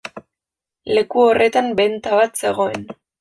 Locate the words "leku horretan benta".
0.97-2.17